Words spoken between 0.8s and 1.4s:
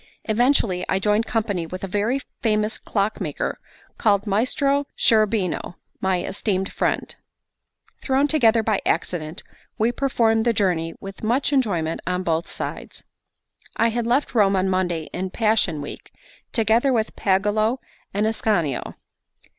I joined